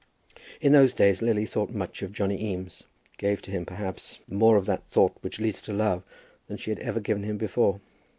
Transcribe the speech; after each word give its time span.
In 0.61 0.71
those 0.73 0.95
days 0.95 1.21
Lily 1.21 1.45
thought 1.45 1.75
much 1.75 2.01
of 2.01 2.11
Johnny 2.11 2.43
Eames, 2.43 2.85
gave 3.19 3.39
to 3.43 3.51
him 3.51 3.67
perhaps 3.67 4.17
more 4.27 4.57
of 4.57 4.65
that 4.65 4.83
thought 4.87 5.15
which 5.21 5.39
leads 5.39 5.61
to 5.61 5.73
love 5.73 6.01
than 6.47 6.57
she 6.57 6.71
had 6.71 6.79
ever 6.79 6.99
given 6.99 7.21
him 7.21 7.37
before. 7.37 7.79